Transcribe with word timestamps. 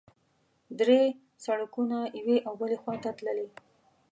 درې 0.79 1.01
سړکونه 1.45 1.97
یوې 2.19 2.37
او 2.47 2.53
بلې 2.59 2.77
خوا 2.81 2.95
ته 3.03 3.09
تللي. 3.17 3.47